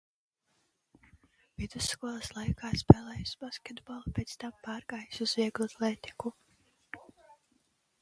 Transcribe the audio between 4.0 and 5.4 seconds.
pēc tam pārgājusi uz